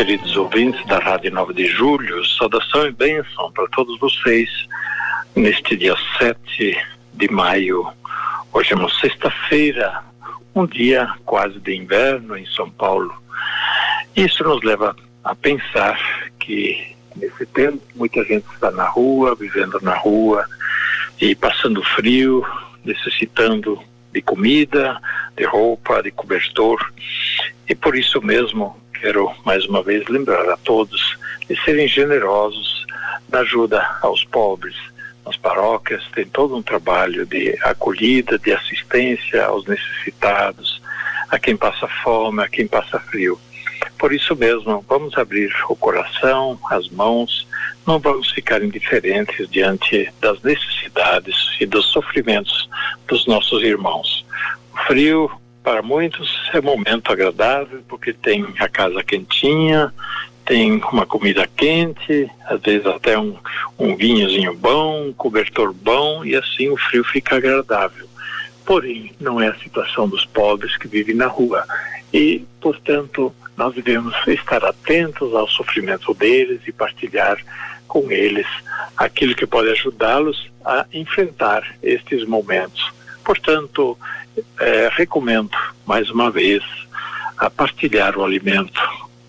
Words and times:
Queridos 0.00 0.34
ouvintes 0.34 0.82
da 0.86 0.98
Rádio 0.98 1.30
9 1.30 1.52
de 1.52 1.66
Julho, 1.66 2.24
saudação 2.24 2.86
e 2.86 2.90
bênção 2.90 3.52
para 3.52 3.68
todos 3.68 4.00
vocês 4.00 4.48
neste 5.36 5.76
dia 5.76 5.94
7 6.16 6.74
de 7.12 7.30
maio. 7.30 7.86
Hoje 8.50 8.72
é 8.72 8.76
uma 8.76 8.88
sexta-feira, 8.88 10.02
um 10.54 10.64
dia 10.64 11.06
quase 11.26 11.60
de 11.60 11.76
inverno 11.76 12.34
em 12.34 12.46
São 12.46 12.70
Paulo. 12.70 13.12
Isso 14.16 14.42
nos 14.42 14.62
leva 14.62 14.96
a 15.22 15.34
pensar 15.34 16.00
que 16.38 16.96
nesse 17.14 17.44
tempo 17.44 17.82
muita 17.94 18.24
gente 18.24 18.46
está 18.54 18.70
na 18.70 18.88
rua, 18.88 19.34
vivendo 19.34 19.78
na 19.82 19.94
rua 19.94 20.46
e 21.20 21.34
passando 21.34 21.84
frio, 21.84 22.42
necessitando 22.82 23.78
de 24.14 24.22
comida, 24.22 24.98
de 25.36 25.44
roupa, 25.44 26.02
de 26.02 26.10
cobertor. 26.10 26.90
E 27.68 27.74
por 27.74 27.94
isso 27.94 28.22
mesmo 28.22 28.80
quero 29.00 29.32
mais 29.44 29.64
uma 29.64 29.82
vez 29.82 30.06
lembrar 30.08 30.48
a 30.50 30.56
todos 30.58 31.16
de 31.48 31.58
serem 31.64 31.88
generosos 31.88 32.84
na 33.28 33.40
ajuda 33.40 33.84
aos 34.02 34.24
pobres, 34.24 34.76
as 35.24 35.36
paróquias 35.36 36.02
têm 36.14 36.26
todo 36.26 36.56
um 36.56 36.62
trabalho 36.62 37.24
de 37.24 37.56
acolhida, 37.62 38.38
de 38.38 38.52
assistência 38.52 39.44
aos 39.44 39.66
necessitados, 39.66 40.82
a 41.28 41.38
quem 41.38 41.56
passa 41.56 41.86
fome, 42.02 42.42
a 42.42 42.48
quem 42.48 42.66
passa 42.66 42.98
frio. 42.98 43.38
Por 43.98 44.12
isso 44.12 44.34
mesmo, 44.34 44.84
vamos 44.88 45.16
abrir 45.16 45.52
o 45.68 45.76
coração, 45.76 46.58
as 46.70 46.88
mãos, 46.88 47.46
não 47.86 47.98
vamos 47.98 48.30
ficar 48.30 48.62
indiferentes 48.62 49.48
diante 49.48 50.12
das 50.20 50.42
necessidades 50.42 51.36
e 51.60 51.66
dos 51.66 51.86
sofrimentos 51.86 52.68
dos 53.06 53.26
nossos 53.26 53.62
irmãos. 53.62 54.26
O 54.74 54.78
frio, 54.86 55.30
para 55.62 55.82
muitos, 55.82 56.50
é 56.52 56.60
momento 56.60 57.12
agradável 57.12 57.82
porque 57.88 58.12
tem 58.12 58.46
a 58.58 58.68
casa 58.68 59.02
quentinha, 59.02 59.92
tem 60.44 60.80
uma 60.90 61.06
comida 61.06 61.48
quente, 61.56 62.28
às 62.46 62.60
vezes 62.60 62.86
até 62.86 63.18
um, 63.18 63.36
um 63.78 63.94
vinhozinho 63.94 64.54
bom, 64.56 65.08
um 65.08 65.12
cobertor 65.12 65.72
bom 65.72 66.24
e 66.24 66.34
assim 66.34 66.68
o 66.70 66.76
frio 66.76 67.04
fica 67.04 67.36
agradável. 67.36 68.08
Porém, 68.64 69.12
não 69.20 69.40
é 69.40 69.48
a 69.48 69.58
situação 69.58 70.08
dos 70.08 70.24
pobres 70.24 70.76
que 70.76 70.88
vivem 70.88 71.14
na 71.14 71.26
rua 71.26 71.64
e, 72.12 72.44
portanto, 72.60 73.34
nós 73.56 73.74
devemos 73.74 74.14
estar 74.26 74.64
atentos 74.64 75.34
ao 75.34 75.46
sofrimento 75.48 76.14
deles 76.14 76.60
e 76.66 76.72
partilhar 76.72 77.36
com 77.86 78.10
eles 78.10 78.46
aquilo 78.96 79.34
que 79.34 79.46
pode 79.46 79.70
ajudá-los 79.70 80.50
a 80.64 80.86
enfrentar 80.92 81.76
estes 81.82 82.24
momentos. 82.24 82.92
Portanto, 83.24 83.98
é, 84.60 84.90
recomendo 84.92 85.56
mais 85.86 86.10
uma 86.10 86.30
vez 86.30 86.62
a 87.36 87.48
partilhar 87.48 88.16
o 88.16 88.24
alimento 88.24 88.80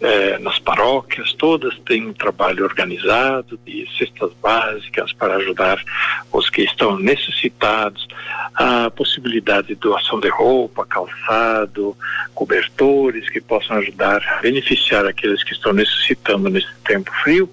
é, 0.00 0.38
nas 0.38 0.58
paróquias, 0.58 1.32
todas 1.32 1.78
têm 1.80 2.06
um 2.06 2.12
trabalho 2.12 2.64
organizado 2.64 3.58
de 3.64 3.88
cestas 3.96 4.32
básicas 4.42 5.12
para 5.14 5.36
ajudar 5.36 5.82
os 6.30 6.50
que 6.50 6.62
estão 6.62 6.98
necessitados, 6.98 8.06
a 8.54 8.90
possibilidade 8.90 9.68
de 9.68 9.74
doação 9.76 10.20
de 10.20 10.28
roupa, 10.28 10.84
calçado, 10.84 11.96
cobertores 12.34 13.30
que 13.30 13.40
possam 13.40 13.78
ajudar 13.78 14.22
a 14.28 14.42
beneficiar 14.42 15.06
aqueles 15.06 15.42
que 15.42 15.54
estão 15.54 15.72
necessitando 15.72 16.50
nesse 16.50 16.74
tempo 16.84 17.10
frio 17.22 17.48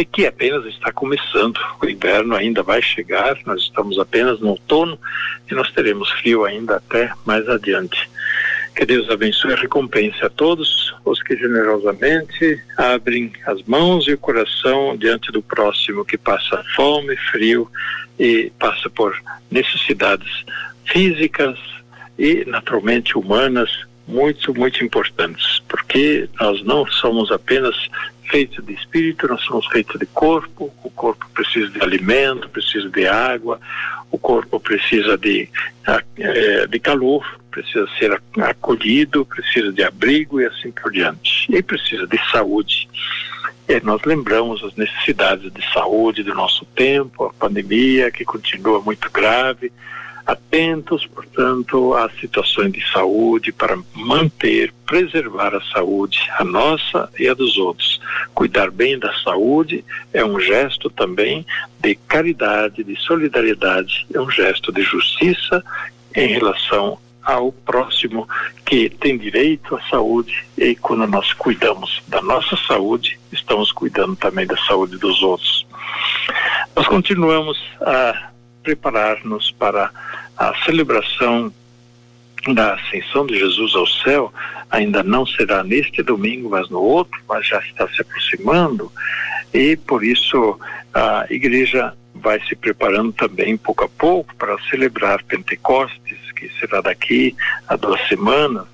e 0.00 0.04
que 0.04 0.26
apenas 0.26 0.64
está 0.64 0.90
começando. 0.90 1.60
O 1.80 1.86
inverno 1.86 2.34
ainda 2.34 2.62
vai 2.62 2.80
chegar, 2.80 3.36
nós 3.44 3.62
estamos 3.62 3.98
apenas 3.98 4.40
no 4.40 4.48
outono 4.48 4.98
e 5.50 5.54
nós 5.54 5.70
teremos 5.72 6.10
frio 6.12 6.44
ainda 6.44 6.76
até 6.76 7.12
mais 7.26 7.46
adiante. 7.48 8.08
Que 8.74 8.86
Deus 8.86 9.10
abençoe 9.10 9.52
e 9.52 9.56
recompense 9.56 10.24
a 10.24 10.30
todos 10.30 10.94
os 11.04 11.22
que 11.22 11.36
generosamente 11.36 12.62
abrem 12.78 13.30
as 13.46 13.62
mãos 13.64 14.08
e 14.08 14.14
o 14.14 14.18
coração 14.18 14.96
diante 14.96 15.30
do 15.30 15.42
próximo 15.42 16.04
que 16.04 16.16
passa 16.16 16.64
fome, 16.74 17.14
frio 17.30 17.70
e 18.18 18.50
passa 18.58 18.88
por 18.88 19.14
necessidades 19.50 20.46
físicas 20.86 21.58
e 22.18 22.44
naturalmente 22.46 23.18
humanas 23.18 23.70
muito, 24.08 24.54
muito 24.54 24.82
importantes, 24.82 25.59
porque 25.70 26.28
nós 26.40 26.62
não 26.64 26.84
somos 26.86 27.30
apenas 27.30 27.74
feitos 28.28 28.64
de 28.64 28.74
espírito, 28.74 29.28
nós 29.28 29.40
somos 29.42 29.66
feitos 29.68 29.98
de 29.98 30.06
corpo, 30.06 30.72
o 30.82 30.90
corpo 30.90 31.26
precisa 31.32 31.68
de 31.70 31.82
alimento, 31.82 32.48
precisa 32.48 32.88
de 32.88 33.06
água, 33.06 33.60
o 34.10 34.18
corpo 34.18 34.58
precisa 34.60 35.16
de, 35.16 35.48
eh, 36.18 36.66
de 36.66 36.80
calor, 36.80 37.24
precisa 37.50 37.88
ser 37.98 38.20
acolhido, 38.40 39.24
precisa 39.24 39.72
de 39.72 39.82
abrigo 39.82 40.40
e 40.40 40.46
assim 40.46 40.70
por 40.70 40.92
diante. 40.92 41.46
E 41.48 41.62
precisa 41.62 42.06
de 42.06 42.18
saúde. 42.30 42.88
Nós 43.84 44.02
lembramos 44.04 44.64
as 44.64 44.74
necessidades 44.74 45.52
de 45.52 45.72
saúde 45.72 46.24
do 46.24 46.34
nosso 46.34 46.64
tempo, 46.74 47.26
a 47.26 47.32
pandemia 47.32 48.10
que 48.10 48.24
continua 48.24 48.80
muito 48.80 49.08
grave, 49.12 49.72
atentos, 50.30 51.06
portanto, 51.06 51.94
às 51.94 52.12
situações 52.20 52.72
de 52.72 52.92
saúde 52.92 53.52
para 53.52 53.78
manter, 53.94 54.72
preservar 54.86 55.54
a 55.54 55.60
saúde, 55.72 56.18
a 56.38 56.44
nossa 56.44 57.08
e 57.18 57.28
a 57.28 57.34
dos 57.34 57.58
outros. 57.58 58.00
Cuidar 58.34 58.70
bem 58.70 58.98
da 58.98 59.12
saúde 59.24 59.84
é 60.12 60.24
um 60.24 60.38
gesto 60.38 60.88
também 60.90 61.44
de 61.80 61.94
caridade, 61.94 62.84
de 62.84 62.96
solidariedade, 63.00 64.06
é 64.14 64.20
um 64.20 64.30
gesto 64.30 64.72
de 64.72 64.82
justiça 64.82 65.62
em 66.14 66.28
relação 66.28 66.98
ao 67.22 67.52
próximo 67.52 68.28
que 68.64 68.88
tem 68.88 69.18
direito 69.18 69.76
à 69.76 69.82
saúde 69.88 70.44
e 70.56 70.74
quando 70.76 71.06
nós 71.06 71.32
cuidamos 71.32 72.02
da 72.08 72.22
nossa 72.22 72.56
saúde, 72.68 73.18
estamos 73.32 73.72
cuidando 73.72 74.16
também 74.16 74.46
da 74.46 74.56
saúde 74.56 74.96
dos 74.96 75.22
outros. 75.22 75.66
Nós 76.74 76.86
continuamos 76.86 77.60
a 77.80 78.30
preparar-nos 78.62 79.50
para 79.50 79.90
a 80.40 80.54
celebração 80.64 81.52
da 82.54 82.72
ascensão 82.72 83.26
de 83.26 83.38
Jesus 83.38 83.74
ao 83.74 83.86
céu 83.86 84.32
ainda 84.70 85.02
não 85.02 85.26
será 85.26 85.62
neste 85.62 86.02
domingo, 86.02 86.48
mas 86.48 86.70
no 86.70 86.80
outro, 86.80 87.20
mas 87.28 87.46
já 87.46 87.58
está 87.58 87.86
se 87.88 88.00
aproximando 88.00 88.90
e 89.52 89.76
por 89.76 90.02
isso 90.02 90.58
a 90.94 91.26
igreja 91.28 91.92
vai 92.14 92.40
se 92.46 92.56
preparando 92.56 93.12
também 93.12 93.54
pouco 93.58 93.84
a 93.84 93.88
pouco 93.88 94.34
para 94.36 94.56
celebrar 94.70 95.22
Pentecostes, 95.24 96.18
que 96.34 96.50
será 96.58 96.80
daqui 96.80 97.36
a 97.68 97.76
duas 97.76 98.00
semanas. 98.08 98.64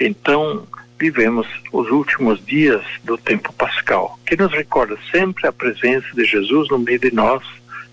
Então, 0.00 0.66
vivemos 0.98 1.46
os 1.72 1.90
últimos 1.90 2.42
dias 2.46 2.82
do 3.04 3.18
tempo 3.18 3.52
pascal, 3.52 4.18
que 4.26 4.34
nos 4.34 4.50
recorda 4.50 4.96
sempre 5.10 5.46
a 5.46 5.52
presença 5.52 6.06
de 6.14 6.24
Jesus 6.24 6.70
no 6.70 6.78
meio 6.78 6.98
de 6.98 7.14
nós, 7.14 7.42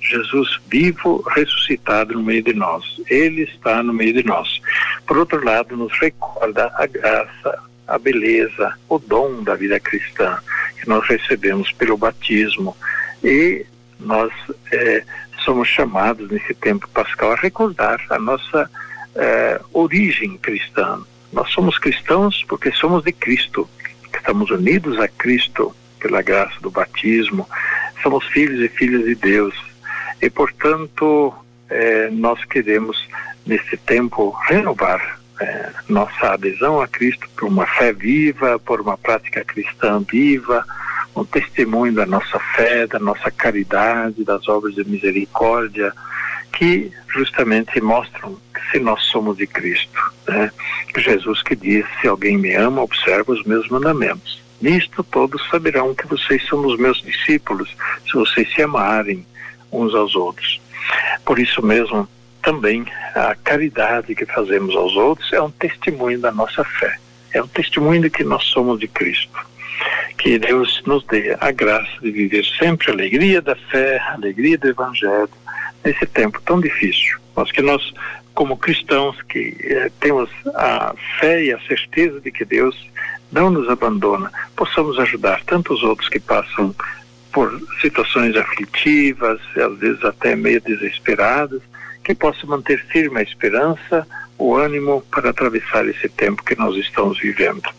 Jesus 0.01 0.59
vivo, 0.69 1.23
ressuscitado 1.29 2.13
no 2.13 2.23
meio 2.23 2.43
de 2.43 2.53
nós. 2.53 2.83
Ele 3.07 3.43
está 3.43 3.83
no 3.83 3.93
meio 3.93 4.13
de 4.13 4.23
nós. 4.23 4.61
Por 5.05 5.17
outro 5.17 5.43
lado, 5.43 5.75
nos 5.75 5.91
recorda 5.99 6.71
a 6.75 6.85
graça, 6.85 7.59
a 7.87 7.97
beleza, 7.97 8.73
o 8.87 8.99
dom 8.99 9.43
da 9.43 9.55
vida 9.55 9.79
cristã 9.79 10.37
que 10.79 10.87
nós 10.87 11.05
recebemos 11.07 11.71
pelo 11.73 11.97
batismo 11.97 12.75
e 13.23 13.65
nós 13.99 14.31
eh, 14.71 15.03
somos 15.43 15.67
chamados 15.67 16.29
nesse 16.29 16.53
tempo 16.53 16.87
pascal 16.89 17.33
a 17.33 17.35
recordar 17.35 18.01
a 18.09 18.17
nossa 18.17 18.69
eh, 19.15 19.59
origem 19.73 20.37
cristã. 20.37 21.01
Nós 21.33 21.51
somos 21.51 21.77
cristãos 21.77 22.45
porque 22.47 22.71
somos 22.71 23.03
de 23.03 23.11
Cristo, 23.11 23.69
estamos 24.15 24.49
unidos 24.51 24.99
a 24.99 25.07
Cristo 25.07 25.75
pela 25.99 26.21
graça 26.21 26.59
do 26.61 26.71
batismo, 26.71 27.47
somos 28.01 28.25
filhos 28.27 28.61
e 28.61 28.69
filhas 28.69 29.03
de 29.03 29.15
Deus 29.15 29.68
e, 30.21 30.29
portanto, 30.29 31.33
eh, 31.69 32.09
nós 32.11 32.43
queremos 32.45 33.07
nesse 33.45 33.77
tempo 33.77 34.31
renovar 34.47 35.19
eh, 35.39 35.71
nossa 35.87 36.33
adesão 36.33 36.81
a 36.81 36.87
Cristo 36.87 37.27
por 37.35 37.47
uma 37.47 37.65
fé 37.65 37.93
viva, 37.93 38.59
por 38.59 38.81
uma 38.81 38.97
prática 38.97 39.43
cristã 39.43 40.03
viva, 40.09 40.65
um 41.15 41.23
testemunho 41.23 41.93
da 41.93 42.05
nossa 42.05 42.39
fé, 42.55 42.85
da 42.87 42.99
nossa 42.99 43.31
caridade, 43.31 44.23
das 44.23 44.47
obras 44.47 44.75
de 44.75 44.83
misericórdia, 44.83 45.93
que 46.51 46.91
justamente 47.13 47.79
mostram 47.81 48.37
se 48.71 48.79
nós 48.79 49.03
somos 49.03 49.37
de 49.37 49.47
Cristo. 49.47 49.99
Né? 50.27 50.51
Jesus 50.97 51.41
que 51.41 51.55
diz: 51.55 51.85
se 52.01 52.07
alguém 52.07 52.37
me 52.37 52.53
ama, 52.55 52.81
observa 52.81 53.31
os 53.31 53.43
meus 53.43 53.67
mandamentos. 53.69 54.39
Nisto 54.61 55.03
todos 55.03 55.47
saberão 55.49 55.95
que 55.95 56.05
vocês 56.05 56.45
são 56.47 56.65
os 56.65 56.77
meus 56.77 57.01
discípulos, 57.01 57.73
se 58.05 58.13
vocês 58.13 58.53
se 58.53 58.61
amarem 58.61 59.25
uns 59.71 59.93
aos 59.93 60.15
outros. 60.15 60.61
Por 61.25 61.39
isso 61.39 61.65
mesmo, 61.65 62.07
também 62.41 62.85
a 63.15 63.35
caridade 63.35 64.15
que 64.15 64.25
fazemos 64.25 64.75
aos 64.75 64.95
outros 64.95 65.31
é 65.33 65.41
um 65.41 65.51
testemunho 65.51 66.19
da 66.19 66.31
nossa 66.31 66.63
fé, 66.63 66.97
é 67.33 67.41
um 67.41 67.47
testemunho 67.47 68.01
de 68.01 68.09
que 68.09 68.23
nós 68.23 68.43
somos 68.45 68.79
de 68.79 68.87
Cristo. 68.87 69.37
Que 70.17 70.37
Deus 70.37 70.81
nos 70.85 71.05
dê 71.05 71.37
a 71.39 71.51
graça 71.51 71.89
de 72.01 72.11
viver 72.11 72.43
sempre 72.57 72.89
a 72.89 72.93
alegria 72.93 73.41
da 73.41 73.55
fé, 73.55 73.97
a 73.99 74.13
alegria 74.13 74.57
do 74.57 74.67
Evangelho, 74.67 75.29
nesse 75.83 76.05
tempo 76.05 76.41
tão 76.45 76.59
difícil. 76.59 77.17
Mas 77.35 77.51
que 77.51 77.61
nós, 77.61 77.93
como 78.33 78.57
cristãos, 78.57 79.21
que 79.21 79.55
eh, 79.61 79.89
temos 80.01 80.29
a 80.55 80.93
fé 81.19 81.43
e 81.45 81.53
a 81.53 81.59
certeza 81.61 82.19
de 82.19 82.31
que 82.31 82.43
Deus 82.43 82.75
não 83.31 83.49
nos 83.49 83.69
abandona, 83.69 84.31
possamos 84.55 84.99
ajudar 84.99 85.41
tantos 85.45 85.83
outros 85.83 86.09
que 86.09 86.19
passam 86.19 86.75
por 87.31 87.59
situações 87.81 88.35
aflitivas, 88.35 89.39
às 89.55 89.77
vezes 89.77 90.03
até 90.03 90.35
meio 90.35 90.61
desesperadas, 90.61 91.61
que 92.03 92.15
possa 92.15 92.45
manter 92.47 92.83
firme 92.85 93.19
a 93.19 93.23
esperança, 93.23 94.07
o 94.37 94.55
ânimo 94.55 95.01
para 95.11 95.29
atravessar 95.29 95.87
esse 95.87 96.09
tempo 96.09 96.43
que 96.43 96.57
nós 96.57 96.75
estamos 96.75 97.19
vivendo. 97.19 97.69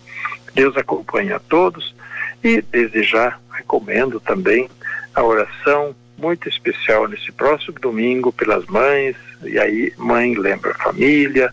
Deus 0.55 0.77
acompanha 0.77 1.37
a 1.37 1.41
todos 1.41 1.95
e 2.43 2.63
desde 2.63 3.03
já 3.03 3.37
recomendo 3.53 4.21
também 4.21 4.69
a 5.15 5.23
oração 5.23 5.95
muito 6.17 6.49
especial 6.49 7.09
nesse 7.09 7.33
próximo 7.33 7.79
domingo 7.81 8.31
pelas 8.31 8.67
mães, 8.67 9.17
e 9.43 9.59
aí 9.59 9.93
mãe 9.97 10.35
lembra 10.35 10.73
a 10.73 10.83
família, 10.83 11.53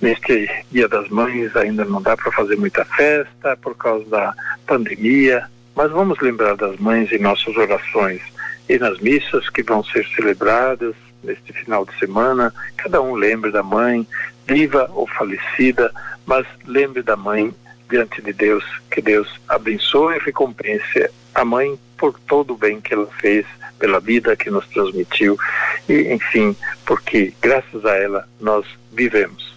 neste 0.00 0.48
Dia 0.70 0.88
das 0.88 1.08
Mães 1.08 1.54
ainda 1.56 1.84
não 1.84 2.00
dá 2.00 2.16
para 2.16 2.32
fazer 2.32 2.56
muita 2.56 2.84
festa 2.84 3.56
por 3.56 3.76
causa 3.76 4.08
da 4.08 4.34
pandemia, 4.66 5.48
mas 5.78 5.92
vamos 5.92 6.18
lembrar 6.18 6.56
das 6.56 6.76
mães 6.78 7.12
em 7.12 7.20
nossas 7.20 7.56
orações 7.56 8.20
e 8.68 8.76
nas 8.80 8.98
missas 8.98 9.48
que 9.48 9.62
vão 9.62 9.84
ser 9.84 10.04
celebradas 10.08 10.92
neste 11.22 11.52
final 11.52 11.86
de 11.86 11.96
semana. 12.00 12.52
Cada 12.76 13.00
um 13.00 13.14
lembre 13.14 13.52
da 13.52 13.62
mãe, 13.62 14.04
viva 14.44 14.90
ou 14.92 15.06
falecida, 15.06 15.94
mas 16.26 16.44
lembre 16.66 17.00
da 17.00 17.16
mãe 17.16 17.54
diante 17.88 18.20
de 18.20 18.32
Deus, 18.32 18.64
que 18.90 19.00
Deus 19.00 19.28
abençoe 19.48 20.16
e 20.16 20.18
recompense 20.18 21.08
a 21.32 21.44
mãe 21.44 21.78
por 21.96 22.18
todo 22.26 22.54
o 22.54 22.58
bem 22.58 22.80
que 22.80 22.92
ela 22.92 23.06
fez, 23.20 23.46
pela 23.78 24.00
vida 24.00 24.34
que 24.34 24.50
nos 24.50 24.66
transmitiu 24.66 25.38
e, 25.88 26.12
enfim, 26.12 26.56
porque 26.84 27.32
graças 27.40 27.84
a 27.84 27.94
ela 27.94 28.28
nós 28.40 28.66
vivemos. 28.92 29.56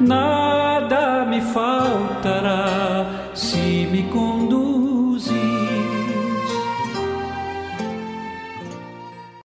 nada 0.00 1.24
me 1.24 1.40
faltará 1.40 3.06
se 3.34 3.88
me 3.90 4.08
conduz 4.10 4.73